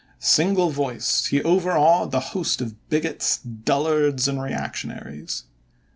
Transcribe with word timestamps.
Single 0.17 0.71
voiced 0.71 1.27
he 1.27 1.43
overawed 1.43 2.09
the 2.09 2.19
host 2.33 2.59
of 2.59 2.89
bigots, 2.89 3.37
dullards, 3.37 4.27
and 4.27 4.41
reactionaries. 4.41 5.43